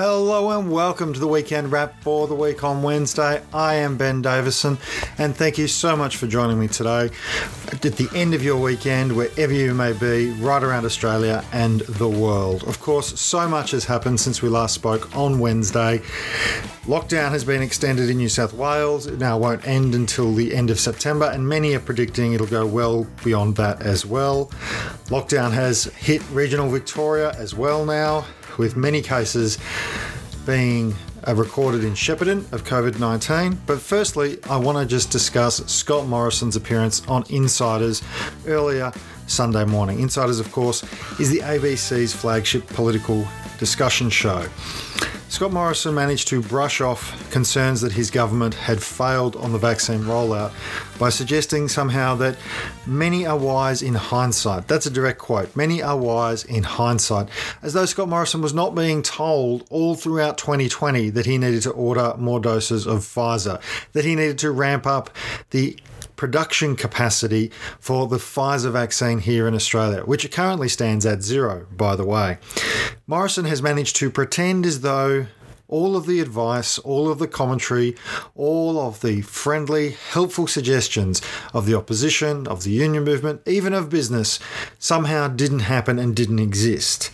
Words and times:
Hello 0.00 0.56
and 0.56 0.70
welcome 0.70 1.12
to 1.12 1.18
the 1.18 1.26
weekend 1.26 1.72
wrap 1.72 2.00
for 2.04 2.28
the 2.28 2.34
week 2.36 2.62
on 2.62 2.84
Wednesday. 2.84 3.42
I 3.52 3.74
am 3.74 3.96
Ben 3.96 4.22
Davison 4.22 4.78
and 5.18 5.34
thank 5.34 5.58
you 5.58 5.66
so 5.66 5.96
much 5.96 6.18
for 6.18 6.28
joining 6.28 6.60
me 6.60 6.68
today 6.68 7.10
at 7.72 7.82
the 7.82 8.08
end 8.14 8.32
of 8.32 8.44
your 8.44 8.62
weekend, 8.62 9.16
wherever 9.16 9.52
you 9.52 9.74
may 9.74 9.92
be, 9.92 10.30
right 10.34 10.62
around 10.62 10.84
Australia 10.84 11.44
and 11.52 11.80
the 11.80 12.08
world. 12.08 12.62
Of 12.68 12.78
course, 12.78 13.18
so 13.20 13.48
much 13.48 13.72
has 13.72 13.86
happened 13.86 14.20
since 14.20 14.40
we 14.40 14.48
last 14.48 14.76
spoke 14.76 15.16
on 15.16 15.40
Wednesday. 15.40 15.98
Lockdown 16.84 17.30
has 17.30 17.42
been 17.42 17.60
extended 17.60 18.08
in 18.08 18.18
New 18.18 18.28
South 18.28 18.52
Wales. 18.52 19.08
It 19.08 19.18
now 19.18 19.36
won't 19.36 19.66
end 19.66 19.96
until 19.96 20.32
the 20.32 20.54
end 20.54 20.70
of 20.70 20.78
September, 20.78 21.26
and 21.26 21.48
many 21.48 21.74
are 21.74 21.80
predicting 21.80 22.34
it'll 22.34 22.46
go 22.46 22.64
well 22.64 23.04
beyond 23.24 23.56
that 23.56 23.82
as 23.82 24.06
well. 24.06 24.46
Lockdown 25.08 25.50
has 25.50 25.86
hit 25.86 26.22
regional 26.30 26.68
Victoria 26.70 27.32
as 27.32 27.52
well 27.52 27.84
now 27.84 28.24
with 28.58 28.76
many 28.76 29.00
cases 29.00 29.58
being 30.44 30.94
uh, 31.26 31.34
recorded 31.34 31.84
in 31.84 31.92
Shepparton 31.92 32.50
of 32.52 32.64
COVID 32.64 32.98
19. 32.98 33.60
But 33.66 33.80
firstly, 33.80 34.38
I 34.44 34.56
want 34.56 34.78
to 34.78 34.86
just 34.86 35.10
discuss 35.10 35.64
Scott 35.66 36.06
Morrison's 36.06 36.56
appearance 36.56 37.06
on 37.08 37.24
Insiders 37.30 38.02
earlier 38.46 38.92
Sunday 39.26 39.64
morning. 39.64 40.00
Insiders, 40.00 40.40
of 40.40 40.50
course, 40.52 40.82
is 41.20 41.30
the 41.30 41.40
ABC's 41.40 42.14
flagship 42.14 42.66
political 42.68 43.26
discussion 43.58 44.10
show. 44.10 44.46
Scott 45.30 45.52
Morrison 45.52 45.94
managed 45.94 46.28
to 46.28 46.40
brush 46.40 46.80
off 46.80 47.30
concerns 47.30 47.82
that 47.82 47.92
his 47.92 48.10
government 48.10 48.54
had 48.54 48.82
failed 48.82 49.36
on 49.36 49.52
the 49.52 49.58
vaccine 49.58 50.00
rollout 50.00 50.52
by 50.98 51.10
suggesting 51.10 51.68
somehow 51.68 52.14
that 52.14 52.38
many 52.86 53.26
are 53.26 53.36
wise 53.36 53.82
in 53.82 53.94
hindsight. 53.94 54.66
That's 54.68 54.86
a 54.86 54.90
direct 54.90 55.18
quote. 55.18 55.54
Many 55.54 55.82
are 55.82 55.98
wise 55.98 56.44
in 56.44 56.62
hindsight. 56.62 57.28
As 57.62 57.74
though 57.74 57.84
Scott 57.84 58.08
Morrison 58.08 58.40
was 58.40 58.54
not 58.54 58.74
being 58.74 59.02
told 59.02 59.66
all 59.68 59.94
throughout 59.94 60.38
2020 60.38 61.10
that 61.10 61.26
he 61.26 61.36
needed 61.36 61.62
to 61.62 61.72
order 61.72 62.14
more 62.16 62.40
doses 62.40 62.86
of 62.86 63.00
Pfizer, 63.00 63.60
that 63.92 64.06
he 64.06 64.14
needed 64.14 64.38
to 64.38 64.50
ramp 64.50 64.86
up 64.86 65.10
the 65.50 65.78
production 66.18 66.76
capacity 66.76 67.50
for 67.80 68.06
the 68.06 68.18
Pfizer 68.18 68.72
vaccine 68.72 69.20
here 69.20 69.48
in 69.48 69.54
Australia, 69.54 70.02
which 70.02 70.30
currently 70.30 70.68
stands 70.68 71.06
at 71.06 71.22
zero, 71.22 71.66
by 71.74 71.96
the 71.96 72.04
way. 72.04 72.36
Morrison 73.06 73.46
has 73.46 73.62
managed 73.62 73.96
to 73.96 74.10
pretend 74.10 74.66
as 74.66 74.82
though 74.82 75.28
all 75.68 75.96
of 75.96 76.06
the 76.06 76.20
advice, 76.20 76.78
all 76.78 77.10
of 77.10 77.18
the 77.18 77.28
commentary, 77.28 77.94
all 78.34 78.80
of 78.80 79.02
the 79.02 79.20
friendly, 79.20 79.90
helpful 79.90 80.46
suggestions 80.46 81.20
of 81.52 81.66
the 81.66 81.76
opposition, 81.76 82.46
of 82.48 82.64
the 82.64 82.70
union 82.70 83.04
movement, 83.04 83.42
even 83.46 83.74
of 83.74 83.90
business, 83.90 84.38
somehow 84.78 85.28
didn't 85.28 85.60
happen 85.60 85.98
and 85.98 86.16
didn't 86.16 86.38
exist. 86.38 87.10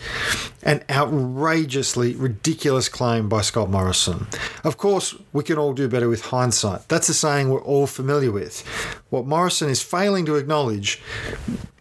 An 0.63 0.83
outrageously 0.89 2.15
ridiculous 2.15 2.87
claim 2.87 3.27
by 3.27 3.41
Scott 3.41 3.69
Morrison. 3.69 4.27
Of 4.63 4.77
course, 4.77 5.13
we 5.33 5.43
can 5.43 5.57
all 5.57 5.73
do 5.73 5.89
better 5.89 6.07
with 6.07 6.27
hindsight. 6.27 6.87
That's 6.87 7.09
a 7.09 7.13
saying 7.13 7.49
we're 7.49 7.61
all 7.61 7.87
familiar 7.87 8.31
with. 8.31 8.61
What 9.09 9.27
Morrison 9.27 9.69
is 9.69 9.83
failing 9.83 10.25
to 10.27 10.35
acknowledge 10.35 11.01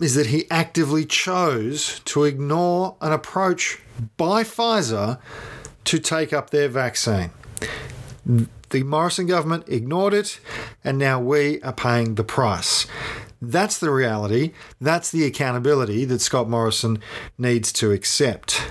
is 0.01 0.17
that 0.17 0.27
he 0.27 0.51
actively 0.51 1.07
chose 1.07 2.01
to 2.07 2.25
ignore 2.25 2.97
an 3.01 3.13
approach 3.13 3.81
by 4.17 4.43
Pfizer 4.43 5.21
to 5.85 5.99
take 5.99 6.33
up 6.33 6.51
their 6.51 6.69
vaccine. 6.69 7.31
The 8.71 8.83
Morrison 8.83 9.27
government 9.27 9.69
ignored 9.69 10.15
it, 10.15 10.41
and 10.83 10.99
now 10.99 11.21
we 11.21 11.61
are 11.63 11.73
paying 11.73 12.15
the 12.15 12.25
price. 12.25 12.87
That's 13.41 13.79
the 13.79 13.91
reality. 13.91 14.53
That's 14.81 15.11
the 15.11 15.25
accountability 15.25 16.05
that 16.07 16.21
Scott 16.21 16.49
Morrison 16.49 16.99
needs 17.37 17.73
to 17.75 17.93
accept. 17.93 18.67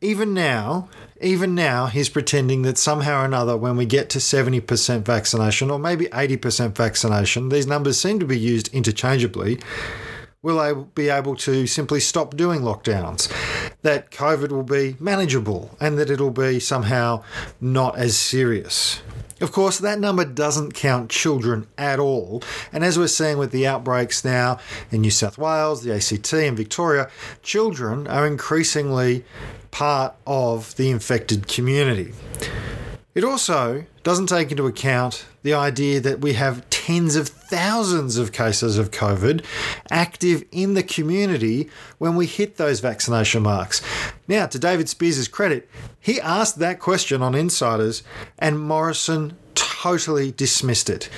Even 0.00 0.32
now, 0.32 0.88
even 1.20 1.54
now, 1.54 1.86
he's 1.86 2.08
pretending 2.08 2.62
that 2.62 2.78
somehow 2.78 3.20
or 3.20 3.24
another, 3.26 3.56
when 3.56 3.76
we 3.76 3.84
get 3.84 4.08
to 4.10 4.18
70% 4.18 5.02
vaccination 5.02 5.70
or 5.70 5.78
maybe 5.78 6.06
80% 6.06 6.74
vaccination, 6.74 7.50
these 7.50 7.66
numbers 7.66 8.00
seem 8.00 8.18
to 8.20 8.26
be 8.26 8.38
used 8.38 8.68
interchangeably 8.68 9.58
we'll 10.42 10.84
be 10.94 11.08
able 11.08 11.36
to 11.36 11.66
simply 11.66 12.00
stop 12.00 12.36
doing 12.36 12.60
lockdowns, 12.60 13.30
that 13.82 14.10
COVID 14.10 14.50
will 14.50 14.62
be 14.62 14.96
manageable, 14.98 15.76
and 15.80 15.98
that 15.98 16.10
it'll 16.10 16.30
be 16.30 16.58
somehow 16.58 17.22
not 17.60 17.96
as 17.98 18.16
serious. 18.16 19.02
Of 19.40 19.52
course, 19.52 19.78
that 19.78 19.98
number 19.98 20.24
doesn't 20.26 20.74
count 20.74 21.10
children 21.10 21.66
at 21.78 21.98
all. 21.98 22.42
And 22.72 22.84
as 22.84 22.98
we're 22.98 23.08
seeing 23.08 23.38
with 23.38 23.52
the 23.52 23.66
outbreaks 23.66 24.22
now 24.22 24.58
in 24.90 25.00
New 25.00 25.10
South 25.10 25.38
Wales, 25.38 25.82
the 25.82 25.94
ACT, 25.94 26.32
and 26.34 26.56
Victoria, 26.56 27.08
children 27.42 28.06
are 28.06 28.26
increasingly 28.26 29.24
part 29.70 30.14
of 30.26 30.76
the 30.76 30.90
infected 30.90 31.48
community. 31.48 32.12
It 33.14 33.24
also 33.24 33.86
doesn't 34.02 34.26
take 34.26 34.50
into 34.50 34.66
account 34.66 35.24
the 35.42 35.54
idea 35.54 36.00
that 36.00 36.20
we 36.20 36.34
have 36.34 36.68
tens 36.70 37.16
of 37.16 37.28
thousands 37.28 38.16
of 38.16 38.32
cases 38.32 38.78
of 38.78 38.90
COVID 38.90 39.44
active 39.90 40.44
in 40.52 40.74
the 40.74 40.82
community 40.82 41.68
when 41.98 42.16
we 42.16 42.26
hit 42.26 42.56
those 42.56 42.80
vaccination 42.80 43.42
marks. 43.42 43.80
Now, 44.28 44.46
to 44.46 44.58
David 44.58 44.88
Speers' 44.88 45.28
credit, 45.28 45.68
he 45.98 46.20
asked 46.20 46.58
that 46.58 46.80
question 46.80 47.22
on 47.22 47.34
Insiders, 47.34 48.02
and 48.38 48.60
Morrison 48.60 49.36
totally 49.54 50.32
dismissed 50.32 50.90
it, 50.90 51.08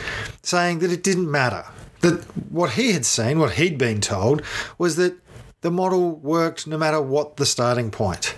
saying 0.43 0.81
that 0.81 0.93
it 0.93 1.03
didn't 1.03 1.31
matter. 1.31 1.65
That 2.01 2.23
what 2.51 2.73
he 2.73 2.93
had 2.93 3.07
seen, 3.07 3.39
what 3.39 3.53
he'd 3.53 3.79
been 3.79 4.01
told, 4.01 4.43
was 4.79 4.97
that 4.97 5.15
the 5.61 5.71
model 5.71 6.17
worked 6.17 6.67
no 6.67 6.77
matter 6.77 7.01
what 7.01 7.37
the 7.37 7.47
starting 7.47 7.91
point. 7.91 8.35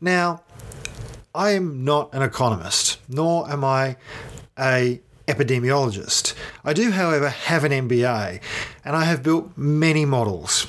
Now, 0.00 0.42
I 1.34 1.50
am 1.52 1.84
not 1.84 2.12
an 2.12 2.22
economist, 2.22 2.98
nor 3.08 3.48
am 3.50 3.64
I 3.64 3.96
a 4.58 5.00
epidemiologist. 5.28 6.34
I 6.64 6.72
do, 6.72 6.90
however, 6.90 7.28
have 7.28 7.62
an 7.62 7.72
MBA, 7.72 8.40
and 8.84 8.96
I 8.96 9.04
have 9.04 9.22
built 9.22 9.56
many 9.56 10.04
models. 10.04 10.66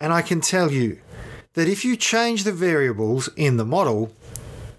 And 0.00 0.12
I 0.12 0.20
can 0.20 0.40
tell 0.40 0.70
you 0.70 0.98
that 1.54 1.68
if 1.68 1.84
you 1.84 1.96
change 1.96 2.44
the 2.44 2.52
variables 2.52 3.28
in 3.36 3.56
the 3.56 3.64
model, 3.64 4.12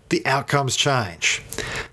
the 0.09 0.25
outcomes 0.25 0.75
change. 0.75 1.41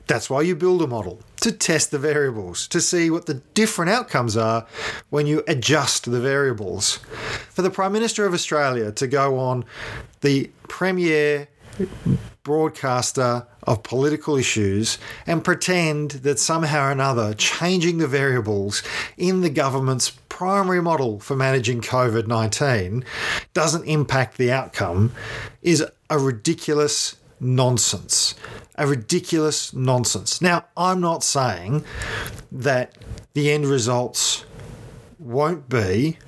That's 0.06 0.30
why 0.30 0.42
you 0.42 0.54
build 0.54 0.82
a 0.82 0.86
model 0.86 1.20
to 1.40 1.52
test 1.52 1.90
the 1.90 1.98
variables, 1.98 2.66
to 2.68 2.80
see 2.80 3.10
what 3.10 3.26
the 3.26 3.34
different 3.54 3.90
outcomes 3.90 4.36
are 4.36 4.66
when 5.10 5.26
you 5.26 5.42
adjust 5.46 6.10
the 6.10 6.20
variables. 6.20 6.96
For 7.50 7.62
the 7.62 7.70
Prime 7.70 7.92
Minister 7.92 8.26
of 8.26 8.34
Australia 8.34 8.90
to 8.92 9.06
go 9.06 9.38
on 9.38 9.64
the 10.22 10.50
premier 10.68 11.48
broadcaster 12.46 13.44
of 13.64 13.82
political 13.82 14.36
issues 14.36 14.98
and 15.26 15.42
pretend 15.42 16.12
that 16.12 16.38
somehow 16.38 16.86
or 16.86 16.92
another 16.92 17.34
changing 17.34 17.98
the 17.98 18.06
variables 18.06 18.84
in 19.16 19.40
the 19.40 19.50
government's 19.50 20.10
primary 20.28 20.80
model 20.80 21.18
for 21.18 21.34
managing 21.34 21.80
COVID 21.80 22.28
19 22.28 23.04
doesn't 23.52 23.82
impact 23.86 24.38
the 24.38 24.52
outcome 24.52 25.10
is 25.60 25.84
a 26.08 26.18
ridiculous 26.20 27.16
nonsense. 27.40 28.36
A 28.76 28.86
ridiculous 28.86 29.74
nonsense. 29.74 30.40
Now, 30.40 30.66
I'm 30.76 31.00
not 31.00 31.24
saying 31.24 31.84
that 32.52 32.96
the 33.34 33.50
end 33.50 33.66
results 33.66 34.44
won't 35.18 35.68
be 35.68 36.18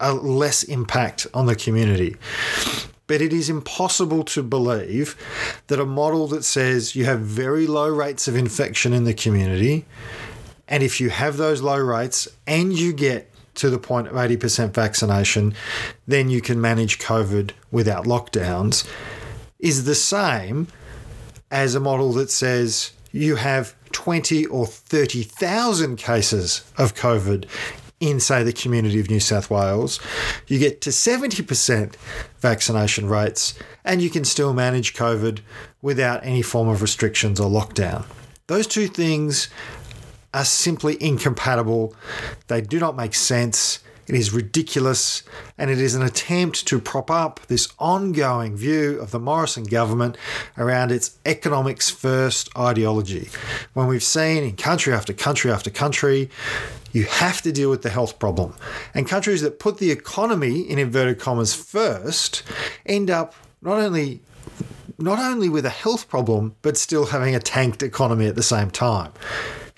a 0.00 0.14
less 0.14 0.62
impact 0.62 1.26
on 1.34 1.44
the 1.44 1.56
community. 1.56 2.16
But 3.06 3.20
it 3.20 3.32
is 3.32 3.48
impossible 3.48 4.24
to 4.24 4.42
believe 4.42 5.16
that 5.68 5.80
a 5.80 5.86
model 5.86 6.26
that 6.28 6.44
says 6.44 6.96
you 6.96 7.04
have 7.04 7.20
very 7.20 7.66
low 7.66 7.88
rates 7.88 8.26
of 8.26 8.36
infection 8.36 8.92
in 8.92 9.04
the 9.04 9.14
community, 9.14 9.84
and 10.68 10.82
if 10.82 11.00
you 11.00 11.10
have 11.10 11.36
those 11.36 11.62
low 11.62 11.78
rates 11.78 12.26
and 12.46 12.72
you 12.72 12.92
get 12.92 13.30
to 13.56 13.70
the 13.70 13.78
point 13.78 14.08
of 14.08 14.14
80% 14.14 14.72
vaccination, 14.74 15.54
then 16.06 16.28
you 16.28 16.40
can 16.40 16.60
manage 16.60 16.98
COVID 16.98 17.52
without 17.70 18.04
lockdowns, 18.04 18.86
is 19.58 19.84
the 19.84 19.94
same 19.94 20.68
as 21.50 21.74
a 21.74 21.80
model 21.80 22.12
that 22.12 22.30
says 22.30 22.92
you 23.12 23.36
have 23.36 23.74
20 23.92 24.46
or 24.46 24.66
30,000 24.66 25.96
cases 25.96 26.70
of 26.76 26.94
COVID 26.94 27.46
in, 28.00 28.20
say, 28.20 28.42
the 28.42 28.52
community 28.52 29.00
of 29.00 29.10
New 29.10 29.20
South 29.20 29.50
Wales, 29.50 29.98
you 30.46 30.58
get 30.58 30.80
to 30.82 30.90
70% 30.90 31.94
vaccination 32.38 33.08
rates 33.08 33.54
and 33.84 34.02
you 34.02 34.10
can 34.10 34.24
still 34.24 34.52
manage 34.52 34.94
COVID 34.94 35.40
without 35.80 36.24
any 36.24 36.42
form 36.42 36.68
of 36.68 36.82
restrictions 36.82 37.40
or 37.40 37.50
lockdown. 37.50 38.04
Those 38.48 38.66
two 38.66 38.86
things 38.86 39.48
are 40.34 40.44
simply 40.44 41.02
incompatible. 41.02 41.94
They 42.48 42.60
do 42.60 42.78
not 42.78 42.96
make 42.96 43.14
sense. 43.14 43.80
It 44.06 44.14
is 44.14 44.32
ridiculous, 44.32 45.24
and 45.58 45.68
it 45.68 45.80
is 45.80 45.96
an 45.96 46.02
attempt 46.02 46.64
to 46.68 46.78
prop 46.78 47.10
up 47.10 47.40
this 47.48 47.68
ongoing 47.80 48.56
view 48.56 49.00
of 49.00 49.10
the 49.10 49.18
Morrison 49.18 49.64
government 49.64 50.16
around 50.56 50.92
its 50.92 51.18
economics 51.26 51.90
first 51.90 52.48
ideology. 52.56 53.30
When 53.72 53.88
we've 53.88 54.04
seen 54.04 54.44
in 54.44 54.54
country 54.54 54.92
after 54.92 55.12
country 55.12 55.50
after 55.50 55.70
country, 55.70 56.30
you 56.96 57.04
have 57.04 57.42
to 57.42 57.52
deal 57.52 57.68
with 57.68 57.82
the 57.82 57.90
health 57.90 58.18
problem. 58.18 58.54
And 58.94 59.06
countries 59.06 59.42
that 59.42 59.58
put 59.58 59.76
the 59.76 59.90
economy, 59.90 60.60
in 60.60 60.78
inverted 60.78 61.20
commas, 61.20 61.54
first 61.54 62.42
end 62.86 63.10
up 63.10 63.34
not 63.60 63.78
only 63.78 64.22
not 64.98 65.18
only 65.18 65.50
with 65.50 65.66
a 65.66 65.76
health 65.84 66.08
problem, 66.08 66.56
but 66.62 66.78
still 66.78 67.04
having 67.04 67.34
a 67.34 67.38
tanked 67.38 67.82
economy 67.82 68.26
at 68.26 68.34
the 68.34 68.42
same 68.42 68.70
time. 68.70 69.12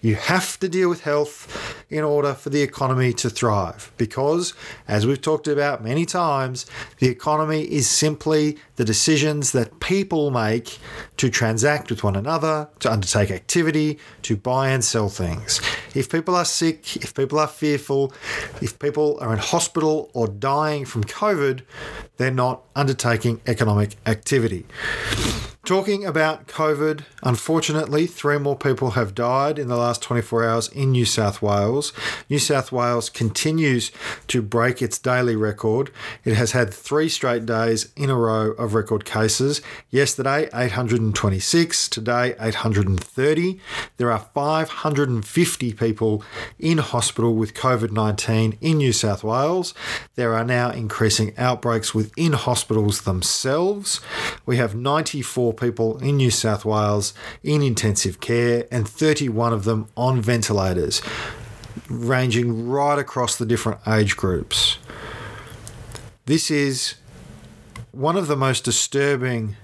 You 0.00 0.14
have 0.14 0.60
to 0.60 0.68
deal 0.68 0.88
with 0.88 1.00
health 1.00 1.84
in 1.90 2.04
order 2.04 2.34
for 2.34 2.50
the 2.50 2.62
economy 2.62 3.12
to 3.14 3.28
thrive 3.28 3.90
because, 3.96 4.54
as 4.86 5.04
we've 5.04 5.20
talked 5.20 5.48
about 5.48 5.82
many 5.82 6.06
times, 6.06 6.66
the 7.00 7.08
economy 7.08 7.62
is 7.62 7.88
simply 7.88 8.58
the 8.76 8.84
decisions 8.84 9.50
that 9.50 9.80
people 9.80 10.30
make 10.30 10.78
to 11.16 11.28
transact 11.28 11.90
with 11.90 12.04
one 12.04 12.14
another, 12.14 12.68
to 12.78 12.92
undertake 12.92 13.32
activity, 13.32 13.98
to 14.22 14.36
buy 14.36 14.68
and 14.68 14.84
sell 14.84 15.08
things. 15.08 15.60
If 15.98 16.08
people 16.08 16.36
are 16.36 16.44
sick, 16.44 16.94
if 16.96 17.12
people 17.12 17.40
are 17.40 17.48
fearful, 17.48 18.12
if 18.62 18.78
people 18.78 19.18
are 19.20 19.32
in 19.32 19.40
hospital 19.40 20.10
or 20.14 20.28
dying 20.28 20.84
from 20.84 21.02
COVID, 21.02 21.62
they're 22.18 22.30
not 22.30 22.62
undertaking 22.76 23.40
economic 23.48 23.96
activity. 24.06 24.64
Talking 25.68 26.06
about 26.06 26.46
COVID, 26.46 27.02
unfortunately, 27.22 28.06
three 28.06 28.38
more 28.38 28.56
people 28.56 28.92
have 28.92 29.14
died 29.14 29.58
in 29.58 29.68
the 29.68 29.76
last 29.76 30.00
24 30.00 30.48
hours 30.48 30.68
in 30.68 30.92
New 30.92 31.04
South 31.04 31.42
Wales. 31.42 31.92
New 32.30 32.38
South 32.38 32.72
Wales 32.72 33.10
continues 33.10 33.92
to 34.28 34.40
break 34.40 34.80
its 34.80 34.98
daily 34.98 35.36
record. 35.36 35.90
It 36.24 36.36
has 36.36 36.52
had 36.52 36.72
three 36.72 37.10
straight 37.10 37.44
days 37.44 37.92
in 37.96 38.08
a 38.08 38.16
row 38.16 38.52
of 38.52 38.72
record 38.72 39.04
cases. 39.04 39.60
Yesterday, 39.90 40.48
826, 40.54 41.88
today, 41.88 42.34
830. 42.40 43.60
There 43.98 44.10
are 44.10 44.26
550 44.32 45.74
people 45.74 46.24
in 46.58 46.78
hospital 46.78 47.34
with 47.34 47.52
COVID 47.52 47.92
19 47.92 48.56
in 48.62 48.78
New 48.78 48.94
South 48.94 49.22
Wales. 49.22 49.74
There 50.14 50.32
are 50.32 50.44
now 50.44 50.70
increasing 50.70 51.36
outbreaks 51.36 51.94
within 51.94 52.32
hospitals 52.32 53.02
themselves. 53.02 54.00
We 54.46 54.56
have 54.56 54.74
94 54.74 55.57
people 55.58 55.98
in 55.98 56.16
New 56.16 56.30
South 56.30 56.64
Wales 56.64 57.14
in 57.42 57.62
intensive 57.62 58.20
care 58.20 58.66
and 58.70 58.88
31 58.88 59.52
of 59.52 59.64
them 59.64 59.88
on 59.96 60.20
ventilators, 60.20 61.02
ranging 61.88 62.68
right 62.68 62.98
across 62.98 63.36
the 63.36 63.46
different 63.46 63.80
age 63.86 64.16
groups. 64.16 64.78
This 66.26 66.50
is 66.50 66.94
one 67.92 68.16
of 68.16 68.26
the 68.26 68.36
most 68.36 68.64
disturbing 68.64 69.56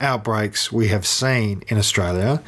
outbreaks 0.00 0.70
we 0.70 0.88
have 0.88 1.06
seen 1.06 1.62
in 1.68 1.78
Australia. 1.78 2.42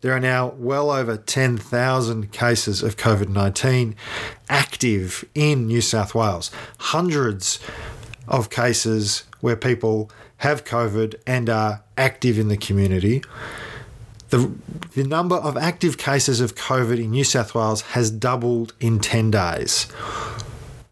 There 0.00 0.12
are 0.12 0.20
now 0.20 0.48
well 0.56 0.90
over 0.90 1.16
10,000 1.16 2.32
cases 2.32 2.82
of 2.82 2.96
COVID 2.96 3.28
19 3.28 3.94
active 4.48 5.24
in 5.34 5.66
New 5.66 5.80
South 5.80 6.14
Wales. 6.14 6.50
Hundreds 6.78 7.60
of 8.26 8.50
cases 8.50 9.24
where 9.40 9.56
people 9.56 10.10
have 10.38 10.64
COVID 10.64 11.16
and 11.26 11.48
are 11.48 11.82
active 11.96 12.38
in 12.38 12.48
the 12.48 12.56
community. 12.56 13.22
The, 14.30 14.52
the 14.94 15.04
number 15.04 15.36
of 15.36 15.56
active 15.56 15.98
cases 15.98 16.40
of 16.40 16.54
COVID 16.54 16.98
in 16.98 17.10
New 17.10 17.24
South 17.24 17.54
Wales 17.54 17.82
has 17.82 18.10
doubled 18.10 18.74
in 18.80 19.00
10 19.00 19.30
days. 19.30 19.86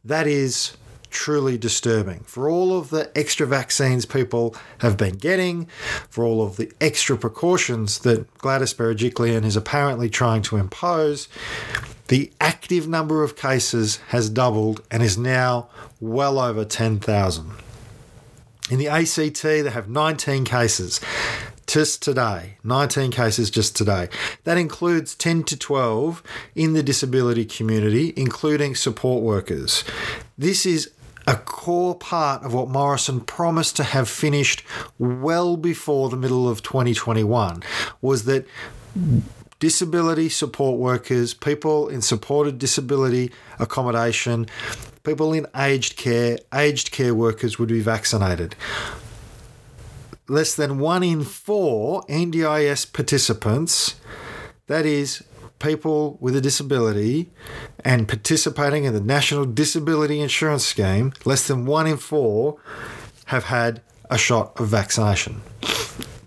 That 0.04 0.26
is 0.26 0.76
truly 1.10 1.56
disturbing. 1.56 2.20
For 2.20 2.48
all 2.48 2.76
of 2.76 2.90
the 2.90 3.10
extra 3.16 3.46
vaccines 3.46 4.04
people 4.04 4.54
have 4.78 4.96
been 4.96 5.16
getting, 5.16 5.66
for 6.10 6.24
all 6.24 6.42
of 6.42 6.56
the 6.56 6.70
extra 6.80 7.16
precautions 7.16 8.00
that 8.00 8.32
Gladys 8.38 8.74
Berejiklian 8.74 9.44
is 9.44 9.56
apparently 9.56 10.10
trying 10.10 10.42
to 10.42 10.56
impose, 10.56 11.28
the 12.08 12.30
active 12.40 12.86
number 12.86 13.22
of 13.22 13.36
cases 13.36 13.96
has 14.08 14.28
doubled 14.30 14.82
and 14.90 15.02
is 15.02 15.16
now 15.16 15.68
well 16.00 16.38
over 16.38 16.64
10,000. 16.64 17.50
In 18.68 18.78
the 18.78 18.88
ACT, 18.88 19.42
they 19.42 19.70
have 19.70 19.88
19 19.88 20.44
cases 20.44 21.00
just 21.68 22.02
today. 22.02 22.56
19 22.64 23.12
cases 23.12 23.48
just 23.48 23.76
today. 23.76 24.08
That 24.44 24.58
includes 24.58 25.14
10 25.14 25.44
to 25.44 25.56
12 25.56 26.22
in 26.54 26.72
the 26.72 26.82
disability 26.82 27.44
community, 27.44 28.12
including 28.16 28.74
support 28.74 29.22
workers. 29.22 29.84
This 30.36 30.66
is 30.66 30.90
a 31.28 31.36
core 31.36 31.94
part 31.94 32.42
of 32.44 32.54
what 32.54 32.68
Morrison 32.68 33.20
promised 33.20 33.76
to 33.76 33.84
have 33.84 34.08
finished 34.08 34.62
well 34.98 35.56
before 35.56 36.08
the 36.08 36.16
middle 36.16 36.48
of 36.48 36.62
2021 36.62 37.62
was 38.00 38.24
that 38.24 38.46
disability 39.58 40.28
support 40.28 40.78
workers, 40.78 41.34
people 41.34 41.88
in 41.88 42.02
supported 42.02 42.58
disability 42.58 43.32
accommodation, 43.58 44.46
people 45.06 45.32
in 45.32 45.46
aged 45.56 45.96
care, 45.96 46.36
aged 46.52 46.90
care 46.90 47.14
workers 47.14 47.58
would 47.58 47.68
be 47.68 47.80
vaccinated. 47.80 48.56
Less 50.28 50.56
than 50.56 50.80
one 50.80 51.04
in 51.04 51.22
four 51.22 52.02
NDIS 52.08 52.92
participants, 52.92 53.94
that 54.66 54.84
is, 54.84 55.22
people 55.60 56.18
with 56.20 56.34
a 56.34 56.40
disability 56.40 57.30
and 57.84 58.08
participating 58.08 58.82
in 58.82 58.92
the 58.92 59.00
National 59.00 59.44
Disability 59.44 60.20
Insurance 60.20 60.66
Scheme, 60.66 61.12
less 61.24 61.46
than 61.46 61.64
one 61.66 61.86
in 61.86 61.96
four 61.96 62.58
have 63.26 63.44
had 63.44 63.80
a 64.10 64.18
shot 64.18 64.58
of 64.60 64.66
vaccination. 64.66 65.40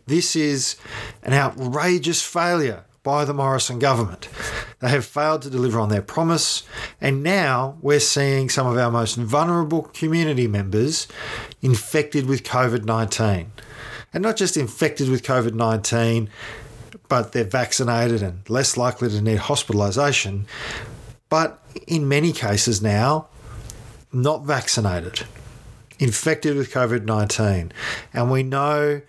This 0.07 0.37
is 0.37 0.77
an 1.21 1.33
outrageous 1.33 2.23
failure 2.23 2.85
by 3.03 3.25
the 3.25 3.33
Morrison 3.33 3.77
government. 3.77 4.29
They 4.79 4.89
have 4.89 5.05
failed 5.05 5.41
to 5.41 5.49
deliver 5.49 5.79
on 5.79 5.89
their 5.89 6.01
promise, 6.01 6.63
and 7.01 7.21
now 7.21 7.77
we're 7.81 7.99
seeing 7.99 8.49
some 8.49 8.65
of 8.65 8.77
our 8.77 8.89
most 8.89 9.15
vulnerable 9.15 9.83
community 9.83 10.47
members 10.47 11.07
infected 11.61 12.27
with 12.27 12.43
COVID 12.43 12.85
19. 12.85 13.51
And 14.13 14.23
not 14.23 14.37
just 14.37 14.55
infected 14.55 15.09
with 15.09 15.23
COVID 15.23 15.53
19, 15.53 16.29
but 17.09 17.33
they're 17.33 17.43
vaccinated 17.43 18.23
and 18.23 18.49
less 18.49 18.77
likely 18.77 19.09
to 19.09 19.21
need 19.21 19.39
hospitalisation, 19.39 20.45
but 21.27 21.61
in 21.85 22.07
many 22.07 22.31
cases 22.31 22.81
now, 22.81 23.27
not 24.13 24.43
vaccinated 24.43 25.25
infected 25.99 26.55
with 26.55 26.71
COVID 26.71 27.03
19. 27.03 27.71
And 28.13 28.31
we 28.31 28.41
know 28.41 29.01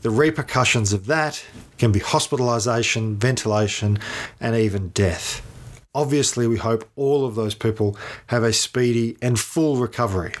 the 0.00 0.10
repercussions 0.10 0.92
of 0.92 1.06
that 1.06 1.44
can 1.80 1.90
be 1.90 1.98
hospitalisation, 1.98 3.16
ventilation, 3.16 3.98
and 4.38 4.54
even 4.54 4.90
death. 4.90 5.42
Obviously, 5.94 6.46
we 6.46 6.58
hope 6.58 6.88
all 6.94 7.24
of 7.24 7.34
those 7.34 7.54
people 7.54 7.96
have 8.28 8.44
a 8.44 8.52
speedy 8.52 9.16
and 9.20 9.40
full 9.40 9.76
recovery. 9.76 10.34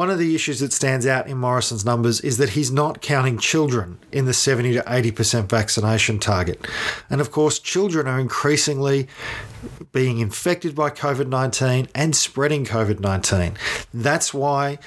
One 0.00 0.08
of 0.08 0.18
the 0.18 0.34
issues 0.34 0.60
that 0.60 0.72
stands 0.72 1.06
out 1.06 1.26
in 1.26 1.36
Morrison's 1.36 1.84
numbers 1.84 2.22
is 2.22 2.38
that 2.38 2.48
he's 2.48 2.72
not 2.72 3.02
counting 3.02 3.36
children 3.36 3.98
in 4.10 4.24
the 4.24 4.32
70 4.32 4.72
to 4.72 4.82
80% 4.84 5.46
vaccination 5.46 6.18
target. 6.18 6.66
And 7.10 7.20
of 7.20 7.30
course, 7.30 7.58
children 7.58 8.08
are 8.08 8.18
increasingly 8.18 9.08
being 9.92 10.20
infected 10.20 10.74
by 10.74 10.88
COVID 10.88 11.28
19 11.28 11.88
and 11.94 12.16
spreading 12.16 12.64
COVID 12.64 13.00
19. 13.00 13.58
That's 13.92 14.32
why 14.32 14.78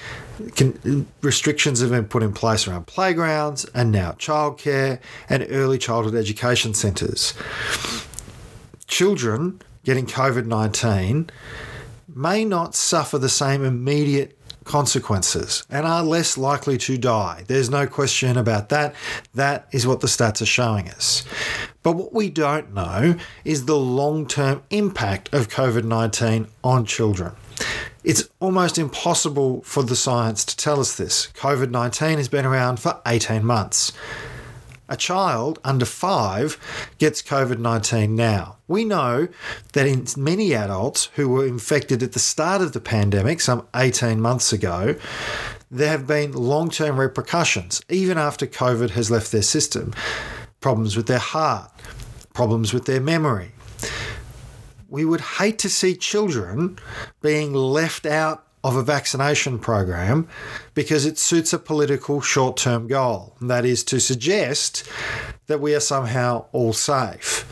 restrictions 1.21 1.79
have 1.81 1.91
been 1.91 2.05
put 2.05 2.23
in 2.23 2.33
place 2.33 2.67
around 2.67 2.87
playgrounds 2.87 3.65
and 3.65 3.91
now 3.91 4.13
childcare 4.13 4.99
and 5.29 5.45
early 5.51 5.77
childhood 5.77 6.15
education 6.15 6.73
centres. 6.73 7.35
Children 8.87 9.61
getting 9.83 10.07
COVID 10.07 10.47
19 10.47 11.29
may 12.15 12.43
not 12.43 12.73
suffer 12.73 13.19
the 13.19 13.29
same 13.29 13.63
immediate 13.63 14.39
consequences 14.63 15.65
and 15.69 15.85
are 15.85 16.03
less 16.03 16.37
likely 16.37 16.77
to 16.79 16.97
die. 16.97 17.43
There's 17.47 17.69
no 17.69 17.87
question 17.87 18.37
about 18.37 18.69
that. 18.69 18.95
That 19.33 19.67
is 19.71 19.87
what 19.87 20.01
the 20.01 20.07
stats 20.07 20.41
are 20.41 20.45
showing 20.45 20.89
us. 20.89 21.23
But 21.81 21.93
what 21.93 22.13
we 22.13 22.29
don't 22.29 22.73
know 22.73 23.15
is 23.43 23.65
the 23.65 23.77
long 23.77 24.27
term 24.27 24.63
impact 24.69 25.33
of 25.33 25.49
COVID 25.49 25.83
19 25.83 26.47
on 26.63 26.85
children. 26.85 27.33
It's 28.03 28.27
almost 28.39 28.77
impossible 28.77 29.61
for 29.61 29.83
the 29.83 29.95
science 29.95 30.43
to 30.45 30.57
tell 30.57 30.79
us 30.79 30.97
this. 30.97 31.27
COVID 31.35 31.69
19 31.71 32.17
has 32.17 32.27
been 32.27 32.45
around 32.45 32.79
for 32.79 33.01
18 33.05 33.45
months 33.45 33.93
a 34.93 34.95
child 34.95 35.57
under 35.63 35.85
five 35.85 36.57
gets 36.99 37.23
COVID 37.23 37.57
19 37.57 38.15
now. 38.15 38.57
We 38.67 38.85
know 38.85 39.27
that 39.73 39.87
in 39.87 40.05
many 40.15 40.53
adults 40.53 41.09
who 41.15 41.27
were 41.27 41.47
infected 41.47 42.03
at 42.03 42.11
the 42.11 42.19
start 42.19 42.61
of 42.61 42.73
the 42.73 42.79
pandemic, 42.79 43.41
some 43.41 43.67
18 43.75 44.21
months 44.21 44.53
ago, 44.53 44.95
there 45.71 45.89
have 45.89 46.05
been 46.05 46.31
long 46.33 46.69
term 46.69 46.99
repercussions, 46.99 47.81
even 47.89 48.19
after 48.19 48.45
COVID 48.45 48.91
has 48.91 49.09
left 49.09 49.31
their 49.31 49.41
system. 49.41 49.93
Problems 50.61 50.95
with 50.95 51.07
their 51.07 51.17
heart, 51.17 51.71
problems 52.33 52.71
with 52.71 52.85
their 52.85 53.01
memory. 53.01 53.51
We 54.87 55.05
would 55.05 55.21
hate 55.21 55.57
to 55.59 55.69
see 55.69 55.95
children 55.95 56.77
being 57.21 57.53
left 57.53 58.05
out 58.05 58.45
of 58.63 58.75
a 58.75 58.83
vaccination 58.83 59.59
program 59.59 60.27
because 60.73 61.05
it 61.05 61.19
suits 61.19 61.51
a 61.53 61.59
political 61.59 62.21
short 62.21 62.57
term 62.57 62.87
goal. 62.87 63.35
that 63.41 63.65
is 63.65 63.83
to 63.83 63.99
suggest 63.99 64.87
that 65.47 65.59
we 65.59 65.75
are 65.75 65.79
somehow 65.79 66.45
all 66.51 66.73
safe. 66.73 67.45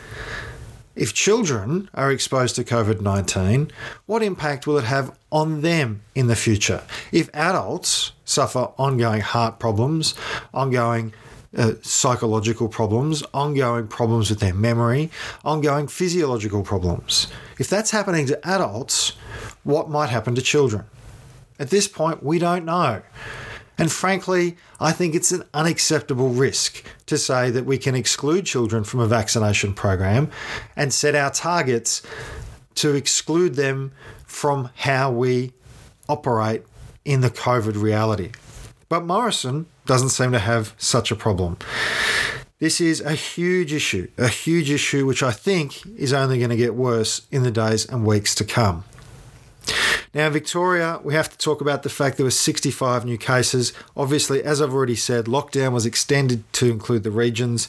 If 0.94 1.14
children 1.14 1.88
are 1.94 2.10
exposed 2.10 2.56
to 2.56 2.64
COVID 2.64 3.00
19, 3.00 3.70
what 4.06 4.22
impact 4.22 4.66
will 4.66 4.78
it 4.78 4.84
have 4.84 5.16
on 5.30 5.62
them 5.62 6.02
in 6.14 6.26
the 6.26 6.36
future? 6.36 6.82
If 7.12 7.30
adults, 7.34 8.12
suffer 8.24 8.70
ongoing 8.78 9.20
heart 9.20 9.58
problems, 9.58 10.14
ongoing 10.52 11.14
uh, 11.56 11.72
psychological 11.82 12.68
problems, 12.68 13.22
ongoing 13.34 13.86
problems 13.86 14.30
with 14.30 14.40
their 14.40 14.54
memory, 14.54 15.10
ongoing 15.44 15.88
physiological 15.88 16.62
problems. 16.62 17.26
If 17.58 17.68
that's 17.68 17.90
happening 17.90 18.26
to 18.26 18.48
adults, 18.48 19.10
what 19.62 19.90
might 19.90 20.08
happen 20.10 20.34
to 20.34 20.42
children? 20.42 20.84
At 21.62 21.70
this 21.70 21.86
point, 21.86 22.24
we 22.24 22.40
don't 22.40 22.64
know. 22.64 23.02
And 23.78 23.92
frankly, 23.92 24.56
I 24.80 24.90
think 24.90 25.14
it's 25.14 25.30
an 25.30 25.44
unacceptable 25.54 26.30
risk 26.30 26.84
to 27.06 27.16
say 27.16 27.50
that 27.50 27.64
we 27.64 27.78
can 27.78 27.94
exclude 27.94 28.46
children 28.46 28.82
from 28.82 28.98
a 28.98 29.06
vaccination 29.06 29.72
program 29.72 30.28
and 30.74 30.92
set 30.92 31.14
our 31.14 31.30
targets 31.30 32.02
to 32.74 32.96
exclude 32.96 33.54
them 33.54 33.92
from 34.26 34.70
how 34.74 35.12
we 35.12 35.52
operate 36.08 36.64
in 37.04 37.20
the 37.20 37.30
COVID 37.30 37.80
reality. 37.80 38.32
But 38.88 39.04
Morrison 39.04 39.66
doesn't 39.86 40.08
seem 40.08 40.32
to 40.32 40.40
have 40.40 40.74
such 40.78 41.12
a 41.12 41.16
problem. 41.16 41.58
This 42.58 42.80
is 42.80 43.00
a 43.00 43.14
huge 43.14 43.72
issue, 43.72 44.08
a 44.18 44.26
huge 44.26 44.68
issue 44.68 45.06
which 45.06 45.22
I 45.22 45.30
think 45.30 45.86
is 45.96 46.12
only 46.12 46.38
going 46.38 46.50
to 46.50 46.56
get 46.56 46.74
worse 46.74 47.24
in 47.30 47.44
the 47.44 47.52
days 47.52 47.86
and 47.86 48.04
weeks 48.04 48.34
to 48.34 48.44
come. 48.44 48.82
Now, 50.14 50.26
in 50.26 50.32
Victoria, 50.34 51.00
we 51.02 51.14
have 51.14 51.30
to 51.30 51.38
talk 51.38 51.62
about 51.62 51.84
the 51.84 51.88
fact 51.88 52.18
there 52.18 52.24
were 52.24 52.30
65 52.30 53.06
new 53.06 53.16
cases. 53.16 53.72
Obviously, 53.96 54.42
as 54.42 54.60
I've 54.60 54.74
already 54.74 54.94
said, 54.94 55.24
lockdown 55.24 55.72
was 55.72 55.86
extended 55.86 56.50
to 56.54 56.70
include 56.70 57.02
the 57.02 57.10
regions. 57.10 57.66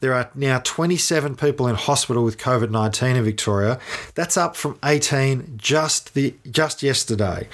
There 0.00 0.12
are 0.12 0.28
now 0.34 0.58
27 0.58 1.36
people 1.36 1.68
in 1.68 1.76
hospital 1.76 2.24
with 2.24 2.38
COVID 2.38 2.70
19 2.70 3.14
in 3.16 3.24
Victoria. 3.24 3.78
That's 4.14 4.36
up 4.36 4.56
from 4.56 4.78
18 4.84 5.54
just 5.58 6.14
the 6.14 6.34
just 6.50 6.82
yesterday. 6.82 7.48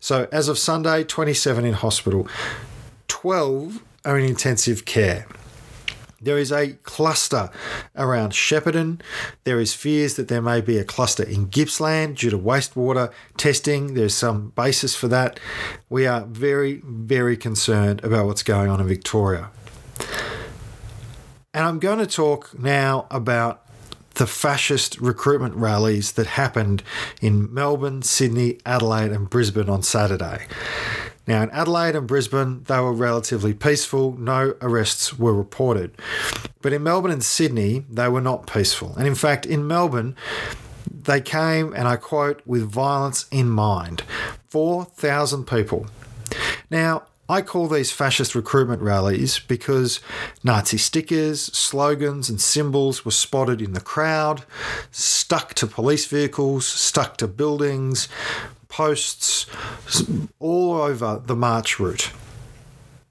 So, 0.00 0.28
as 0.30 0.48
of 0.48 0.58
Sunday, 0.58 1.02
27 1.04 1.64
in 1.64 1.72
hospital, 1.72 2.28
12 3.08 3.82
are 4.04 4.18
in 4.18 4.26
intensive 4.26 4.84
care. 4.84 5.26
There 6.20 6.38
is 6.38 6.50
a 6.50 6.72
cluster 6.82 7.48
around 7.94 8.32
Shepparton. 8.32 9.00
There 9.44 9.60
is 9.60 9.72
fears 9.72 10.16
that 10.16 10.26
there 10.26 10.42
may 10.42 10.60
be 10.60 10.76
a 10.76 10.84
cluster 10.84 11.22
in 11.22 11.46
Gippsland 11.46 12.16
due 12.16 12.30
to 12.30 12.38
wastewater 12.38 13.12
testing. 13.36 13.94
There's 13.94 14.14
some 14.14 14.50
basis 14.56 14.96
for 14.96 15.06
that. 15.08 15.38
We 15.88 16.06
are 16.06 16.22
very, 16.22 16.82
very 16.84 17.36
concerned 17.36 18.02
about 18.02 18.26
what's 18.26 18.42
going 18.42 18.68
on 18.68 18.80
in 18.80 18.88
Victoria. 18.88 19.50
And 21.54 21.64
I'm 21.64 21.78
going 21.78 21.98
to 21.98 22.06
talk 22.06 22.58
now 22.58 23.06
about 23.10 23.64
the 24.14 24.26
fascist 24.26 25.00
recruitment 25.00 25.54
rallies 25.54 26.12
that 26.12 26.26
happened 26.26 26.82
in 27.22 27.52
Melbourne, 27.54 28.02
Sydney, 28.02 28.58
Adelaide, 28.66 29.12
and 29.12 29.30
Brisbane 29.30 29.68
on 29.68 29.84
Saturday. 29.84 30.46
Now, 31.28 31.42
in 31.42 31.50
Adelaide 31.50 31.94
and 31.94 32.06
Brisbane, 32.06 32.62
they 32.62 32.80
were 32.80 32.94
relatively 32.94 33.52
peaceful, 33.52 34.16
no 34.16 34.54
arrests 34.62 35.18
were 35.18 35.34
reported. 35.34 35.94
But 36.62 36.72
in 36.72 36.82
Melbourne 36.82 37.10
and 37.10 37.22
Sydney, 37.22 37.84
they 37.90 38.08
were 38.08 38.22
not 38.22 38.46
peaceful. 38.46 38.94
And 38.96 39.06
in 39.06 39.14
fact, 39.14 39.44
in 39.44 39.66
Melbourne, 39.66 40.16
they 40.90 41.20
came, 41.20 41.74
and 41.74 41.86
I 41.86 41.96
quote, 41.96 42.40
with 42.46 42.62
violence 42.62 43.26
in 43.30 43.50
mind 43.50 44.04
4,000 44.48 45.46
people. 45.46 45.86
Now, 46.70 47.02
I 47.28 47.42
call 47.42 47.68
these 47.68 47.92
fascist 47.92 48.34
recruitment 48.34 48.80
rallies 48.80 49.38
because 49.38 50.00
Nazi 50.42 50.78
stickers, 50.78 51.42
slogans, 51.42 52.30
and 52.30 52.40
symbols 52.40 53.04
were 53.04 53.10
spotted 53.10 53.60
in 53.60 53.74
the 53.74 53.82
crowd, 53.82 54.44
stuck 54.90 55.52
to 55.54 55.66
police 55.66 56.06
vehicles, 56.06 56.64
stuck 56.64 57.18
to 57.18 57.28
buildings, 57.28 58.08
posts 58.68 59.46
all 60.38 60.74
over 60.74 61.22
the 61.24 61.36
march 61.36 61.80
route. 61.80 62.12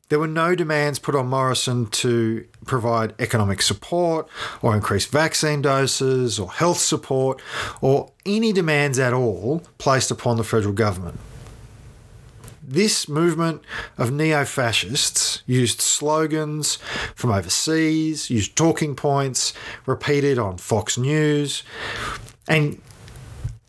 There 0.10 0.20
were 0.20 0.28
no 0.28 0.56
demands 0.56 1.00
put 1.00 1.16
on 1.16 1.28
Morrison 1.28 1.88
to 1.88 2.48
provide 2.66 3.14
economic 3.20 3.62
support 3.62 4.30
or 4.62 4.74
increase 4.74 5.06
vaccine 5.06 5.62
doses 5.62 6.40
or 6.40 6.50
health 6.50 6.78
support 6.78 7.42
or 7.82 8.12
any 8.26 8.54
demands 8.54 9.00
at 9.00 9.12
all 9.14 9.64
placed 9.78 10.10
upon 10.10 10.38
the 10.38 10.46
federal 10.46 10.74
government. 10.74 11.20
This 12.70 13.08
movement 13.08 13.62
of 13.98 14.12
neo 14.12 14.44
fascists 14.46 15.42
used 15.46 15.82
slogans 15.82 16.78
from 17.16 17.32
overseas, 17.32 18.30
used 18.30 18.56
talking 18.56 18.96
points 18.96 19.54
repeated 19.86 20.38
on 20.38 20.58
Fox 20.58 20.98
News, 20.98 21.64
and 22.48 22.82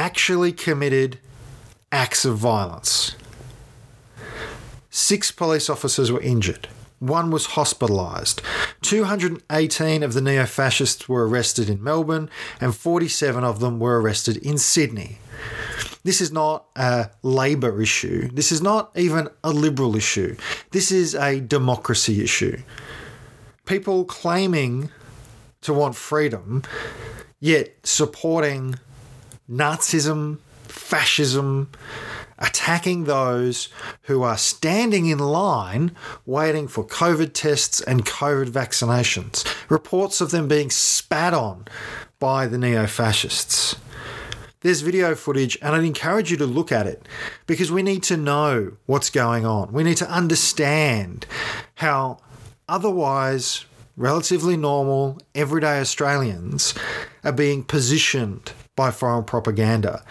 actually 0.00 0.52
committed 0.52 1.18
acts 1.92 2.24
of 2.24 2.36
violence. 2.36 3.16
Six 4.90 5.30
police 5.30 5.70
officers 5.70 6.10
were 6.10 6.20
injured. 6.20 6.68
One 6.98 7.30
was 7.30 7.48
hospitalised. 7.48 8.42
218 8.82 10.02
of 10.02 10.14
the 10.14 10.20
neo 10.20 10.46
fascists 10.46 11.08
were 11.08 11.28
arrested 11.28 11.70
in 11.70 11.82
Melbourne, 11.82 12.28
and 12.60 12.74
47 12.74 13.44
of 13.44 13.60
them 13.60 13.78
were 13.78 14.00
arrested 14.00 14.36
in 14.38 14.58
Sydney. 14.58 15.18
This 16.02 16.20
is 16.20 16.32
not 16.32 16.66
a 16.74 17.10
Labor 17.22 17.80
issue. 17.80 18.28
This 18.32 18.50
is 18.50 18.60
not 18.60 18.90
even 18.96 19.28
a 19.44 19.50
Liberal 19.50 19.94
issue. 19.94 20.36
This 20.72 20.90
is 20.90 21.14
a 21.14 21.40
democracy 21.40 22.22
issue. 22.22 22.60
People 23.64 24.04
claiming 24.04 24.90
to 25.60 25.72
want 25.72 25.94
freedom, 25.94 26.62
yet 27.38 27.74
supporting 27.84 28.76
Nazism, 29.48 30.38
fascism, 30.70 31.70
attacking 32.38 33.04
those 33.04 33.68
who 34.02 34.22
are 34.22 34.38
standing 34.38 35.06
in 35.06 35.18
line 35.18 35.92
waiting 36.24 36.68
for 36.68 36.86
COVID 36.86 37.32
tests 37.32 37.80
and 37.80 38.06
COVID 38.06 38.46
vaccinations. 38.46 39.46
Reports 39.68 40.20
of 40.20 40.30
them 40.30 40.48
being 40.48 40.70
spat 40.70 41.34
on 41.34 41.66
by 42.18 42.46
the 42.46 42.58
neo 42.58 42.86
fascists. 42.86 43.76
There's 44.60 44.80
video 44.80 45.14
footage, 45.14 45.56
and 45.62 45.74
I'd 45.74 45.84
encourage 45.84 46.32
you 46.32 46.36
to 46.38 46.46
look 46.46 46.72
at 46.72 46.86
it 46.86 47.06
because 47.46 47.70
we 47.70 47.82
need 47.82 48.02
to 48.04 48.16
know 48.16 48.72
what's 48.86 49.08
going 49.08 49.46
on. 49.46 49.72
We 49.72 49.84
need 49.84 49.98
to 49.98 50.10
understand 50.10 51.26
how 51.76 52.18
otherwise 52.68 53.64
relatively 53.96 54.56
normal, 54.56 55.18
everyday 55.34 55.80
Australians 55.80 56.74
are 57.24 57.32
being 57.32 57.62
positioned 57.62 58.52
by 58.74 58.90
foreign 58.90 59.24
propaganda 59.24 60.04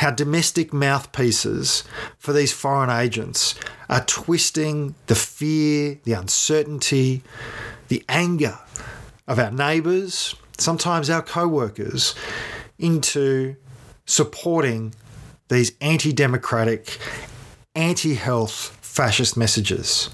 how 0.00 0.10
domestic 0.10 0.72
mouthpieces 0.72 1.84
for 2.16 2.32
these 2.32 2.54
foreign 2.54 2.88
agents 2.88 3.54
are 3.90 4.02
twisting 4.06 4.94
the 5.08 5.14
fear, 5.14 6.00
the 6.04 6.14
uncertainty, 6.14 7.22
the 7.88 8.02
anger 8.08 8.58
of 9.28 9.38
our 9.38 9.50
neighbours, 9.50 10.34
sometimes 10.56 11.10
our 11.10 11.20
co 11.20 11.46
workers, 11.46 12.14
into 12.78 13.54
supporting 14.06 14.94
these 15.48 15.72
anti 15.82 16.14
democratic, 16.14 16.98
anti 17.74 18.14
health 18.14 18.78
fascist 18.80 19.36
messages. 19.36 20.08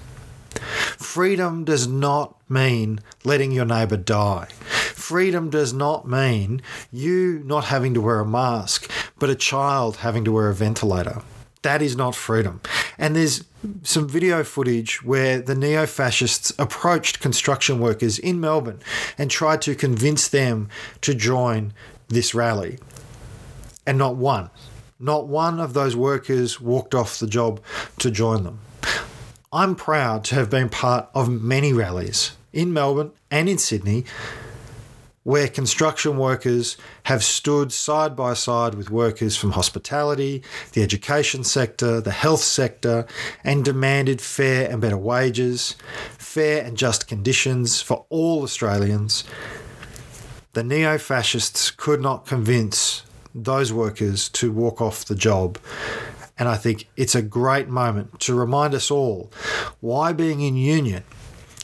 Freedom 0.99 1.63
does 1.65 1.87
not 1.87 2.35
mean 2.49 2.99
letting 3.23 3.53
your 3.53 3.65
neighbour 3.65 3.97
die. 3.97 4.49
Freedom 5.07 5.51
does 5.51 5.73
not 5.73 6.09
mean 6.09 6.61
you 6.91 7.41
not 7.45 7.67
having 7.67 7.95
to 7.95 8.01
wear 8.01 8.19
a 8.19 8.27
mask, 8.27 8.91
but 9.19 9.31
a 9.31 9.35
child 9.35 9.99
having 9.99 10.25
to 10.25 10.33
wear 10.33 10.49
a 10.49 10.55
ventilator. 10.55 11.23
That 11.63 11.83
is 11.83 11.97
not 11.97 12.15
freedom. 12.15 12.61
And 12.99 13.17
there's 13.17 13.45
some 13.83 14.09
video 14.09 14.45
footage 14.45 15.03
where 15.03 15.41
the 15.41 15.55
neo 15.55 15.87
fascists 15.87 16.53
approached 16.59 17.21
construction 17.21 17.81
workers 17.81 18.19
in 18.19 18.41
Melbourne 18.41 18.81
and 19.19 19.31
tried 19.31 19.63
to 19.63 19.75
convince 19.75 20.29
them 20.29 20.69
to 21.01 21.15
join 21.15 21.73
this 22.09 22.35
rally. 22.35 22.79
And 23.87 23.99
not 23.99 24.17
one, 24.17 24.51
not 24.99 25.27
one 25.27 25.59
of 25.61 25.75
those 25.75 25.97
workers 25.97 26.61
walked 26.61 26.95
off 26.95 27.19
the 27.19 27.27
job 27.27 27.61
to 27.99 28.11
join 28.11 28.45
them. 28.45 28.61
I'm 29.53 29.75
proud 29.75 30.25
to 30.25 30.35
have 30.35 30.51
been 30.51 30.69
part 30.69 31.09
of 31.15 31.29
many 31.29 31.73
rallies 31.73 32.33
in 32.53 32.73
Melbourne 32.73 33.13
and 33.31 33.49
in 33.49 33.59
Sydney 33.59 34.05
where 35.27 35.49
construction 35.49 36.17
workers 36.17 36.77
have 37.03 37.25
stood 37.25 37.73
side 37.73 38.15
by 38.15 38.33
side 38.33 38.77
with 38.77 38.91
workers 38.91 39.37
from 39.37 39.51
hospitality, 39.51 40.41
the 40.71 40.85
education 40.85 41.43
sector, 41.43 42.01
the 42.01 42.13
health 42.13 42.43
sector, 42.43 43.05
and 43.43 43.65
demanded 43.65 44.21
fair 44.21 44.71
and 44.71 44.81
better 44.81 44.97
wages, 44.97 45.75
fair 46.17 46.65
and 46.65 46.77
just 46.77 47.09
conditions 47.09 47.83
for 47.83 48.07
all 48.09 48.45
Australians. 48.45 49.25
The 50.53 50.63
neo 50.63 50.97
fascists 50.97 51.73
could 51.73 52.01
not 52.01 52.25
convince 52.25 53.03
those 53.35 53.73
workers 53.73 54.29
to 54.29 54.53
walk 54.53 54.81
off 54.81 55.07
the 55.07 55.17
job 55.17 55.59
and 56.39 56.49
I 56.49 56.55
think 56.55 56.87
it's 56.97 57.17
a 57.17 57.23
great 57.23 57.67
moment 57.67 58.21
to 58.21 58.35
remind 58.37 58.75
us 58.75 58.93
all 58.93 59.33
why 59.81 60.13
being 60.13 60.41
in 60.41 60.55
union, 60.55 61.03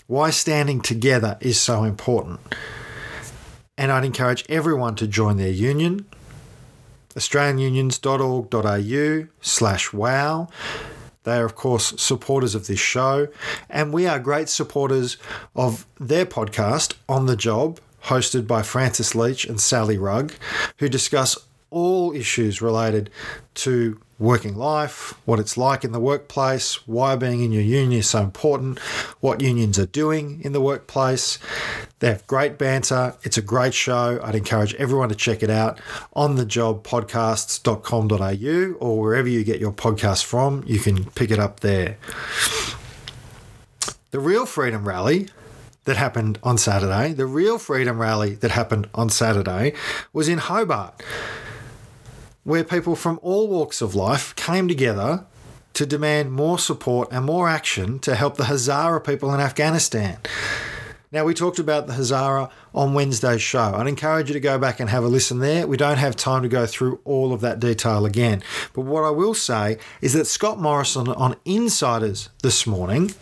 why 0.09 0.31
standing 0.31 0.81
together 0.81 1.39
is 1.41 1.61
so 1.61 1.85
important. 1.85 2.41
And 3.79 3.91
I'd 3.91 4.05
encourage 4.05 4.45
everyone 4.49 4.95
to 4.97 5.07
join 5.07 5.39
their 5.39 5.51
union, 5.51 6.05
australianunions.org.au 7.15 9.29
slash 9.41 9.93
wow. 9.93 10.49
They 11.25 11.37
are, 11.37 11.47
of 11.47 11.55
course, 11.55 11.95
supporters 12.01 12.55
of 12.55 12.67
this 12.67 12.81
show, 12.81 13.29
and 13.71 13.93
we 13.93 14.07
are 14.07 14.19
great 14.19 14.49
supporters 14.49 15.17
of 15.55 15.87
their 15.99 16.27
podcast, 16.27 16.95
On 17.09 17.27
the 17.27 17.37
Job, 17.37 17.81
hosted 18.05 18.47
by 18.47 18.63
Francis 18.63 19.15
Leach 19.15 19.45
and 19.45 19.61
Sally 19.61 19.97
Rugg, 19.97 20.33
who 20.79 20.89
discuss 20.89 21.39
all 21.71 22.13
issues 22.13 22.61
related 22.61 23.09
to 23.55 24.01
working 24.19 24.55
life, 24.55 25.15
what 25.25 25.41
it's 25.41 25.57
like 25.57 25.85
in 25.85 25.93
the 25.93 26.01
workplace, 26.01 26.87
why 26.87 27.17
being 27.17 27.43
in 27.43 27.51
your 27.51 27.63
union 27.63 28.01
is 28.01 28.09
so 28.09 28.21
important, 28.21 28.79
what 29.21 29.41
unions 29.41 29.79
are 29.79 29.87
doing 29.87 30.41
in 30.43 30.53
the 30.53 30.61
workplace. 30.61 31.39
They 32.03 32.09
have 32.09 32.27
great 32.27 32.59
banter. 32.59 33.17
It's 33.23 33.39
a 33.39 33.43
great 33.43 33.73
show. 33.75 34.19
I'd 34.25 34.35
encourage 34.35 34.75
everyone 34.75 35.09
to 35.11 35.15
check 35.15 35.45
it 35.45 35.51
out 35.51 35.81
on 36.15 36.37
thejobpodcasts.com.au 36.37 38.85
or 38.85 39.01
wherever 39.01 39.29
you 39.29 39.45
get 39.45 39.61
your 39.61 39.71
podcast 39.71 40.25
from. 40.25 40.65
You 40.67 40.81
can 40.81 41.05
pick 41.13 41.31
it 41.31 41.39
up 41.39 41.61
there. 41.61 41.99
The 44.11 44.19
Real 44.19 44.47
Freedom 44.47 44.85
Rally 44.85 45.29
that 45.85 45.97
happened 45.97 46.41
on 46.43 46.59
Saturday, 46.59 47.13
the 47.13 47.27
real 47.27 47.57
freedom 47.57 48.01
rally 48.01 48.35
that 48.35 48.51
happened 48.51 48.89
on 48.97 49.09
Saturday 49.09 49.73
was 50.13 50.29
in 50.29 50.39
Hobart 50.39 51.01
where 52.43 52.65
people 52.65 52.97
from 52.97 53.21
all 53.23 53.47
walks 53.47 53.81
of 53.81 53.95
life 53.95 54.35
came 54.35 54.67
together 54.67 55.25
to 55.75 55.87
demand 55.87 56.33
more 56.33 56.59
support 56.59 57.09
and 57.13 57.25
more 57.25 57.49
action 57.49 58.01
to 58.01 58.17
help 58.17 58.39
the 58.39 58.45
Hazara 58.45 59.05
people 59.05 59.33
in 59.33 59.41
Afghanistan. 59.41 60.19
Now, 61.13 61.27
we 61.27 61.35
talked 61.35 61.59
about 61.59 61.87
the 61.87 61.93
Hazara 61.93 62.51
on 62.75 62.95
Wednesday's 62.95 63.43
show. 63.43 63.75
I'd 63.75 63.87
encourage 63.87 64.29
you 64.29 64.33
to 64.33 64.41
go 64.41 64.59
back 64.59 64.81
and 64.81 64.89
have 64.89 65.05
a 65.05 65.09
listen 65.09 65.41
there. 65.41 65.67
We 65.67 65.77
don't 65.77 65.99
have 65.99 66.17
time 66.17 66.41
to 66.43 66.49
go 66.49 66.65
through 66.65 67.01
all 67.05 67.35
of 67.35 67.43
that 67.43 67.61
detail 67.61 68.07
again. 68.07 68.43
But 68.73 68.87
what 68.87 69.05
I 69.05 69.11
will 69.11 69.35
say 69.35 69.77
is 70.01 70.15
that 70.15 70.27
Scott 70.27 70.59
Morrison 70.59 71.09
on 71.09 71.37
Insiders 71.45 72.31
this 72.43 72.67
morning 72.67 73.13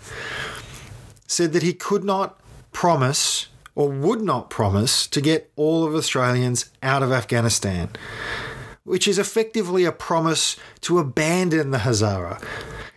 said 1.26 1.52
that 1.52 1.64
he 1.64 1.72
could 1.72 2.04
not 2.04 2.38
promise 2.70 3.48
or 3.74 3.88
would 3.88 4.22
not 4.22 4.50
promise 4.50 5.08
to 5.08 5.20
get 5.20 5.50
all 5.56 5.84
of 5.84 5.92
Australians 5.92 6.70
out 6.84 7.02
of 7.02 7.10
Afghanistan 7.10 7.90
which 8.84 9.06
is 9.06 9.18
effectively 9.18 9.84
a 9.84 9.92
promise 9.92 10.56
to 10.80 10.98
abandon 10.98 11.70
the 11.70 11.78
Hazara. 11.78 12.42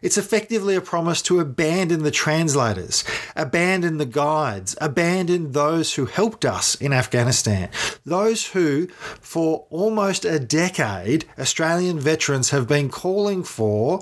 It's 0.04 0.18
effectively 0.18 0.76
a 0.76 0.82
promise 0.82 1.22
to 1.24 1.40
abandon 1.40 2.04
the 2.04 2.12
translators, 2.12 3.06
abandon 3.38 4.00
the 4.00 4.06
guides, 4.06 4.76
abandon 4.82 5.54
those 5.54 5.96
who 5.96 6.08
helped 6.08 6.44
us 6.44 6.76
in 6.76 6.92
Afghanistan, 6.92 7.70
those 8.06 8.48
who, 8.48 8.88
for 9.22 9.66
almost 9.70 10.26
a 10.26 10.40
decade, 10.40 11.24
Australian 11.40 12.02
veterans 12.02 12.50
have 12.50 12.68
been 12.68 12.90
calling 12.90 13.46
for 13.46 14.02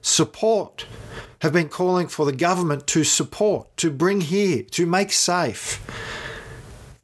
support, 0.00 0.86
have 1.40 1.52
been 1.52 1.68
calling 1.68 2.06
for 2.06 2.24
the 2.24 2.32
government 2.32 2.86
to 2.86 3.02
support, 3.02 3.76
to 3.76 3.90
bring 3.90 4.20
here, 4.20 4.62
to 4.62 4.86
make 4.86 5.10
safe. 5.10 5.84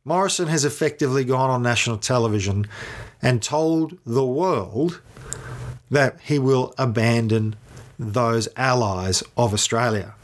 Morrison 0.05 0.47
has 0.47 0.65
effectively 0.65 1.25
gone 1.25 1.51
on 1.51 1.65
national 1.65 1.99
television 1.99 2.69
and 3.21 3.43
told 3.43 3.99
the 4.07 4.25
world 4.25 5.03
that 5.91 6.21
he 6.21 6.39
will 6.39 6.73
abandon 6.79 7.57
those 7.99 8.49
allies 8.57 9.23
of 9.37 9.53
Australia. 9.53 10.15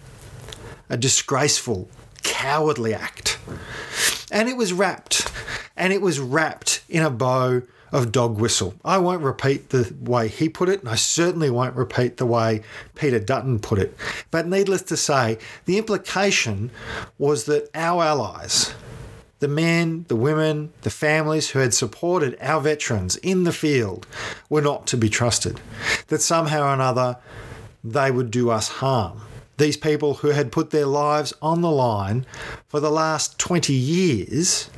A 0.88 0.96
disgraceful, 0.96 1.88
cowardly 2.22 2.94
act. 2.94 3.38
And 4.30 4.48
it 4.48 4.56
was 4.56 4.72
wrapped, 4.72 5.30
and 5.76 5.92
it 5.92 6.00
was 6.00 6.20
wrapped 6.20 6.82
in 6.88 7.02
a 7.02 7.10
bow 7.10 7.62
of 7.92 8.10
dog 8.10 8.38
whistle. 8.38 8.74
I 8.84 8.98
won't 8.98 9.22
repeat 9.22 9.68
the 9.68 9.94
way 10.00 10.28
he 10.28 10.48
put 10.48 10.70
it, 10.70 10.80
and 10.80 10.88
I 10.88 10.94
certainly 10.94 11.50
won't 11.50 11.76
repeat 11.76 12.16
the 12.16 12.26
way 12.26 12.62
Peter 12.94 13.18
Dutton 13.18 13.58
put 13.60 13.78
it. 13.78 13.94
But 14.30 14.48
needless 14.48 14.82
to 14.82 14.96
say, 14.96 15.38
the 15.66 15.76
implication 15.76 16.70
was 17.18 17.44
that 17.44 17.68
our 17.74 18.02
allies, 18.02 18.74
the 19.40 19.48
men, 19.48 20.06
the 20.08 20.16
women, 20.16 20.72
the 20.82 20.90
families 20.90 21.50
who 21.50 21.58
had 21.58 21.74
supported 21.74 22.38
our 22.40 22.60
veterans 22.60 23.16
in 23.16 23.44
the 23.44 23.52
field 23.52 24.06
were 24.48 24.62
not 24.62 24.86
to 24.86 24.96
be 24.96 25.10
trusted. 25.10 25.60
That 26.08 26.22
somehow 26.22 26.62
or 26.62 26.74
another 26.74 27.18
they 27.84 28.10
would 28.10 28.30
do 28.30 28.50
us 28.50 28.68
harm. 28.68 29.20
These 29.58 29.76
people 29.76 30.14
who 30.14 30.28
had 30.28 30.52
put 30.52 30.70
their 30.70 30.86
lives 30.86 31.32
on 31.42 31.60
the 31.60 31.70
line 31.70 32.26
for 32.68 32.80
the 32.80 32.90
last 32.90 33.38
20 33.38 33.72
years 33.72 34.70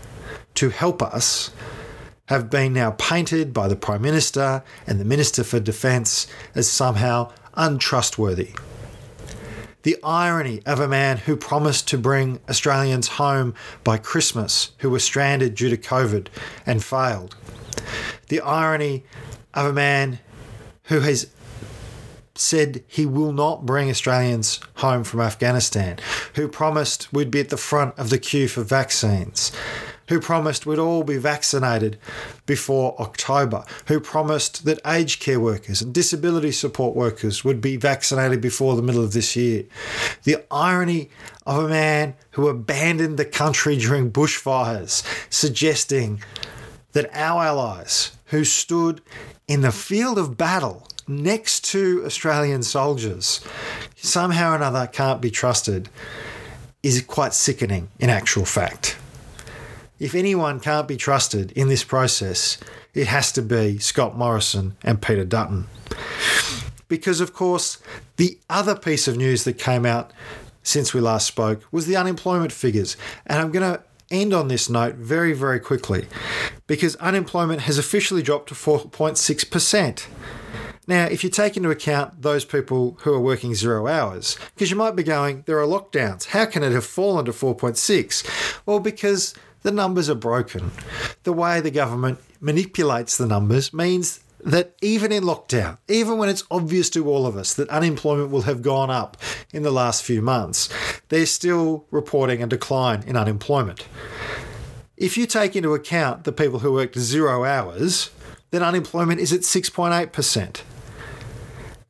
to 0.54 0.70
help 0.70 1.02
us 1.02 1.50
have 2.26 2.50
been 2.50 2.72
now 2.72 2.92
painted 2.92 3.52
by 3.52 3.68
the 3.68 3.76
Prime 3.76 4.02
Minister 4.02 4.62
and 4.86 4.98
the 4.98 5.04
Minister 5.04 5.44
for 5.44 5.60
Defence 5.60 6.26
as 6.54 6.70
somehow 6.70 7.32
untrustworthy 7.54 8.54
the 9.84 9.96
irony 10.02 10.62
of 10.64 10.80
a 10.80 10.88
man 10.88 11.18
who 11.18 11.36
promised 11.36 11.86
to 11.88 11.98
bring 11.98 12.40
Australians 12.48 13.06
home 13.06 13.54
by 13.84 13.98
Christmas 13.98 14.72
who 14.78 14.88
were 14.88 14.98
stranded 14.98 15.54
due 15.54 15.68
to 15.68 15.76
COVID 15.76 16.28
and 16.66 16.82
failed. 16.82 17.36
The 18.28 18.40
irony 18.40 19.04
of 19.52 19.66
a 19.66 19.72
man 19.74 20.18
who 20.84 21.00
has 21.00 21.30
said 22.36 22.82
he 22.86 23.06
will 23.06 23.32
not 23.32 23.64
bring 23.64 23.88
Australians 23.88 24.60
home 24.76 25.04
from 25.04 25.20
Afghanistan, 25.20 25.98
who 26.34 26.48
promised 26.48 27.12
we'd 27.12 27.30
be 27.30 27.40
at 27.40 27.48
the 27.48 27.56
front 27.56 27.96
of 27.98 28.10
the 28.10 28.18
queue 28.18 28.48
for 28.48 28.62
vaccines, 28.62 29.52
who 30.08 30.20
promised 30.20 30.66
we'd 30.66 30.78
all 30.78 31.04
be 31.04 31.16
vaccinated 31.16 31.96
before 32.44 33.00
October, 33.00 33.64
who 33.86 34.00
promised 34.00 34.64
that 34.64 34.80
aged 34.84 35.20
care 35.20 35.38
workers 35.38 35.80
and 35.80 35.94
disability 35.94 36.50
support 36.50 36.96
workers 36.96 37.44
would 37.44 37.60
be 37.60 37.76
vaccinated 37.76 38.40
before 38.40 38.74
the 38.74 38.82
middle 38.82 39.04
of 39.04 39.12
this 39.12 39.36
year. 39.36 39.64
The 40.24 40.44
irony 40.50 41.10
of 41.46 41.64
a 41.64 41.68
man 41.68 42.14
who 42.32 42.48
abandoned 42.48 43.16
the 43.16 43.24
country 43.24 43.76
during 43.76 44.10
bushfires, 44.10 45.04
suggesting 45.30 46.20
that 46.92 47.10
our 47.14 47.44
allies 47.44 48.12
who 48.26 48.44
stood 48.44 49.00
in 49.46 49.60
the 49.60 49.72
field 49.72 50.18
of 50.18 50.36
battle 50.36 50.88
next 51.06 51.64
to 51.64 52.02
Australian 52.04 52.62
soldiers 52.62 53.40
somehow 53.96 54.52
or 54.52 54.56
another 54.56 54.86
can't 54.86 55.20
be 55.20 55.30
trusted 55.30 55.88
is 56.82 57.00
quite 57.02 57.34
sickening 57.34 57.88
in 57.98 58.10
actual 58.10 58.44
fact 58.44 58.96
if 59.98 60.14
anyone 60.14 60.60
can't 60.60 60.88
be 60.88 60.96
trusted 60.96 61.52
in 61.52 61.68
this 61.68 61.84
process, 61.84 62.58
it 62.94 63.06
has 63.06 63.32
to 63.32 63.42
be 63.42 63.78
Scott 63.78 64.16
Morrison 64.16 64.76
and 64.82 65.00
Peter 65.00 65.24
Dutton. 65.24 65.66
Because, 66.88 67.20
of 67.20 67.32
course, 67.32 67.78
the 68.16 68.38
other 68.50 68.74
piece 68.74 69.08
of 69.08 69.16
news 69.16 69.44
that 69.44 69.54
came 69.54 69.86
out 69.86 70.12
since 70.62 70.92
we 70.92 71.00
last 71.00 71.26
spoke 71.26 71.62
was 71.72 71.86
the 71.86 71.96
unemployment 71.96 72.52
figures. 72.52 72.96
And 73.26 73.40
I'm 73.40 73.50
going 73.50 73.74
to 73.74 73.82
end 74.10 74.34
on 74.34 74.48
this 74.48 74.68
note 74.68 74.96
very, 74.96 75.32
very 75.32 75.60
quickly 75.60 76.06
because 76.66 76.96
unemployment 76.96 77.62
has 77.62 77.78
officially 77.78 78.22
dropped 78.22 78.48
to 78.50 78.54
4.6%. 78.54 80.06
Now, 80.86 81.06
if 81.06 81.24
you 81.24 81.30
take 81.30 81.56
into 81.56 81.70
account 81.70 82.22
those 82.22 82.44
people 82.44 82.98
who 83.00 83.14
are 83.14 83.20
working 83.20 83.54
zero 83.54 83.86
hours, 83.86 84.38
because 84.54 84.70
you 84.70 84.76
might 84.76 84.96
be 84.96 85.02
going, 85.02 85.42
there 85.46 85.58
are 85.58 85.66
lockdowns. 85.66 86.26
How 86.26 86.44
can 86.44 86.62
it 86.62 86.72
have 86.72 86.84
fallen 86.84 87.24
to 87.24 87.32
4.6? 87.32 88.60
Well, 88.66 88.80
because 88.80 89.34
the 89.62 89.72
numbers 89.72 90.10
are 90.10 90.14
broken. 90.14 90.70
The 91.22 91.32
way 91.32 91.60
the 91.60 91.70
government 91.70 92.18
manipulates 92.40 93.16
the 93.16 93.26
numbers 93.26 93.72
means 93.72 94.20
that 94.40 94.74
even 94.82 95.10
in 95.10 95.24
lockdown, 95.24 95.78
even 95.88 96.18
when 96.18 96.28
it's 96.28 96.44
obvious 96.50 96.90
to 96.90 97.08
all 97.08 97.26
of 97.26 97.34
us 97.34 97.54
that 97.54 97.68
unemployment 97.70 98.30
will 98.30 98.42
have 98.42 98.60
gone 98.60 98.90
up 98.90 99.16
in 99.52 99.62
the 99.62 99.70
last 99.70 100.04
few 100.04 100.20
months, 100.20 100.68
they're 101.08 101.24
still 101.24 101.86
reporting 101.90 102.42
a 102.42 102.46
decline 102.46 103.02
in 103.06 103.16
unemployment. 103.16 103.86
If 104.98 105.16
you 105.16 105.26
take 105.26 105.56
into 105.56 105.72
account 105.72 106.24
the 106.24 106.32
people 106.32 106.58
who 106.58 106.72
worked 106.72 106.98
zero 106.98 107.44
hours, 107.44 108.10
then 108.50 108.62
unemployment 108.62 109.18
is 109.18 109.32
at 109.32 109.40
6.8%. 109.40 110.60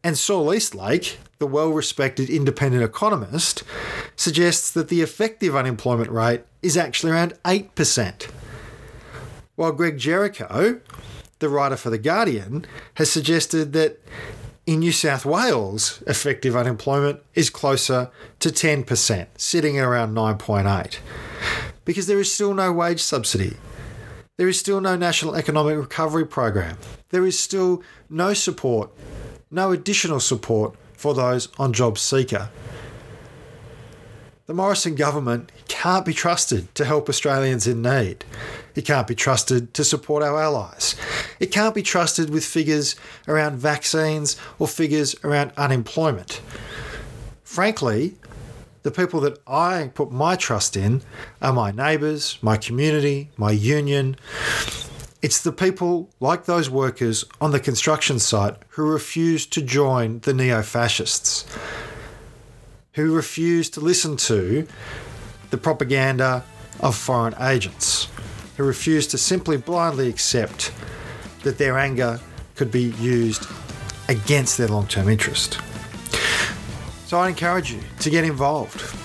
And 0.05 0.19
Saul 0.19 0.49
Eslake, 0.49 1.17
the 1.39 1.47
well 1.47 1.71
respected 1.71 2.29
independent 2.29 2.85
economist, 2.85 3.65
suggests 4.17 4.71
that 4.71 4.89
the 4.89 5.01
effective 5.01 5.57
unemployment 5.57 6.11
rate 6.11 6.43
is 6.61 6.77
actually 6.77 7.13
around 7.13 7.33
8%. 7.45 8.31
While 9.57 9.73
Greg 9.73 9.97
Jericho, 9.97 10.81
the 11.39 11.49
writer 11.49 11.77
for 11.77 11.89
The 11.89 11.99
Guardian, 11.99 12.67
has 12.95 13.11
suggested 13.11 13.73
that 13.73 13.99
in 14.67 14.81
New 14.81 14.93
South 14.93 15.25
Wales, 15.25 16.03
effective 16.07 16.55
unemployment 16.55 17.21
is 17.35 17.49
closer 17.49 18.11
to 18.41 18.51
10%, 18.51 19.27
sitting 19.39 19.79
at 19.79 19.85
around 19.85 20.15
9.8. 20.15 20.99
Because 21.87 22.07
there 22.07 22.21
is 22.21 22.33
still 22.33 22.53
no 22.53 22.73
wage 22.73 23.01
subsidy. 23.01 23.57
There 24.37 24.49
is 24.49 24.59
still 24.59 24.81
no 24.81 24.97
national 24.97 25.35
economic 25.35 25.79
recovery 25.79 26.27
program. 26.27 26.77
There 27.11 27.25
is 27.25 27.39
still 27.39 27.83
no 28.11 28.35
support, 28.35 28.91
no 29.55 29.71
additional 29.71 30.21
support 30.21 30.75
for 30.95 31.15
those 31.15 31.49
on 31.59 31.73
job 31.73 31.99
seeker. 31.99 32.51
The 34.47 34.55
Morrison 34.55 34.95
government 34.95 35.51
can't 35.69 36.05
be 36.05 36.13
trusted 36.13 36.75
to 36.75 36.85
help 36.85 37.09
Australians 37.09 37.67
in 37.67 37.81
need. 37.81 38.25
It 38.75 38.83
can't 38.83 39.07
be 39.07 39.15
trusted 39.15 39.73
to 39.73 39.85
support 39.85 40.23
our 40.23 40.39
allies. 40.39 40.97
It 41.41 41.47
can't 41.47 41.75
be 41.75 41.83
trusted 41.83 42.29
with 42.29 42.45
figures 42.45 42.97
around 43.27 43.57
vaccines 43.57 44.37
or 44.59 44.69
figures 44.69 45.15
around 45.25 45.53
unemployment. 45.57 46.43
Frankly, 47.43 48.17
the 48.83 48.91
people 48.91 49.21
that 49.21 49.39
I 49.47 49.91
put 49.95 50.13
my 50.13 50.37
trust 50.37 50.77
in 50.77 51.01
are 51.41 51.53
my 51.53 51.71
neighbours, 51.71 52.39
my 52.43 52.59
community, 52.59 53.31
my 53.39 53.51
union. 53.51 54.17
It's 55.25 55.41
the 55.41 55.53
people 55.53 56.11
like 56.21 56.45
those 56.45 56.69
workers 56.69 57.25
on 57.41 57.51
the 57.51 57.59
construction 57.59 58.19
site 58.19 58.57
who 58.69 58.83
refuse 58.83 59.47
to 59.47 59.63
join 59.63 60.19
the 60.19 60.35
neo 60.35 60.61
fascists, 60.61 61.47
who 62.93 63.11
refuse 63.11 63.71
to 63.71 63.81
listen 63.81 64.19
to 64.19 64.69
the 65.49 65.57
propaganda 65.57 66.45
of 66.81 66.95
foreign 66.95 67.35
agents, 67.41 68.09
who 68.59 68.65
refuse 68.65 69.07
to 69.07 69.17
simply 69.17 69.57
blindly 69.57 70.11
accept 70.11 70.71
that 71.43 71.57
their 71.57 71.79
anger 71.79 72.21
could 72.55 72.71
be 72.71 72.91
used 73.01 73.47
against 74.11 74.59
their 74.59 74.69
long 74.69 74.87
term 74.87 75.09
interest. 75.09 75.59
So 77.07 77.19
I 77.19 77.31
encourage 77.31 77.73
you 77.73 77.81
to 78.01 78.11
get 78.11 78.25
involved. 78.25 79.04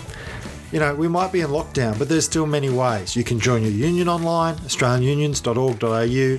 You 0.72 0.80
know, 0.80 0.94
we 0.94 1.08
might 1.08 1.32
be 1.32 1.42
in 1.42 1.48
lockdown, 1.48 1.98
but 1.98 2.10
there's 2.10 2.26
still 2.26 2.46
many 2.46 2.70
ways. 2.70 3.16
You 3.16 3.24
can 3.24 3.40
join 3.40 3.64
your 3.64 3.72
union 3.72 4.08
online, 4.08 4.54
australianunions.org.au 4.58 6.38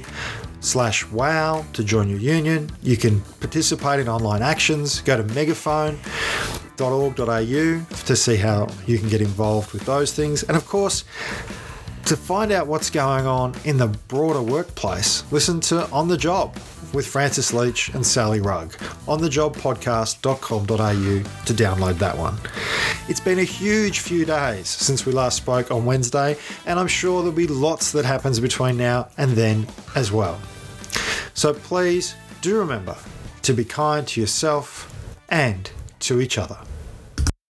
slash 0.61 1.05
wow 1.07 1.65
to 1.73 1.83
join 1.83 2.09
your 2.09 2.21
union. 2.21 2.71
You 2.83 2.97
can 2.97 3.23
participate 3.41 3.99
in 3.99 4.09
online 4.09 4.43
actions. 4.43 5.01
Go 5.01 5.17
to 5.17 5.25
megaphone.org.au 5.25 7.97
to 8.07 8.17
see 8.17 8.37
how 8.37 8.69
you 8.87 8.99
can 8.99 9.09
get 9.09 9.21
involved 9.21 9.73
with 9.73 9.85
those 9.85 10.13
things. 10.13 10.45
And 10.45 10.57
of 10.57 10.65
course, 10.65 11.03
to 12.05 12.17
find 12.17 12.53
out 12.53 12.69
what's 12.69 12.89
going 12.89 13.27
on 13.27 13.57
in 13.65 13.79
the 13.79 13.89
broader 14.09 14.43
workplace, 14.43 15.25
listen 15.33 15.59
to 15.61 15.91
On 15.91 16.07
the 16.07 16.17
Job 16.17 16.57
with 16.93 17.07
Francis 17.07 17.53
Leach 17.53 17.91
and 17.91 18.07
Sally 18.07 18.41
Rugg 18.41 18.75
on 19.07 19.21
thejobpodcast.com.au 19.21 20.65
to 20.67 21.53
download 21.53 21.99
that 21.99 22.17
one. 22.17 22.37
It's 23.09 23.21
been 23.21 23.39
a 23.39 23.45
huge 23.45 24.01
few 24.01 24.25
days 24.25 24.69
since 24.69 25.07
we 25.07 25.13
last 25.13 25.37
spoke 25.37 25.71
on 25.71 25.85
Wednesday, 25.85 26.37
and 26.67 26.79
I'm 26.79 26.87
sure 26.87 27.23
there'll 27.23 27.37
be 27.37 27.47
lots 27.47 27.93
that 27.93 28.05
happens 28.05 28.41
between 28.41 28.77
now 28.77 29.09
and 29.17 29.33
then 29.33 29.67
as 29.95 30.13
well. 30.13 30.41
So 31.35 31.55
please 31.55 32.15
do 32.41 32.59
remember 32.59 32.97
to 33.43 33.53
be 33.53 33.65
kind 33.65 34.07
to 34.09 34.21
yourself 34.21 34.95
and 35.29 35.71
to 36.01 36.21
each 36.21 36.39
other. 36.39 36.59